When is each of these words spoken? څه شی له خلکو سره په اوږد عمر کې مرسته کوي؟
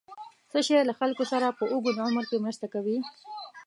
څه 0.51 0.59
شی 0.65 0.79
له 0.89 0.93
خلکو 0.99 1.23
سره 1.31 1.47
په 1.57 1.63
اوږد 1.71 1.97
عمر 2.05 2.23
کې 2.29 2.37
مرسته 2.45 2.65
کوي؟ 2.73 2.97